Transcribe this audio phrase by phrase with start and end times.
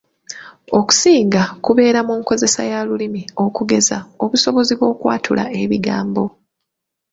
[0.79, 6.23] Okusinga kubeera mu nkozesa ya Lulimi okugeza obusobozi bw’okwatula ebigambo.